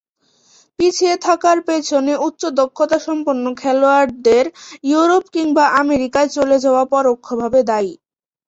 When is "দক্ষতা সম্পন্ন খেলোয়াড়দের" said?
2.59-4.45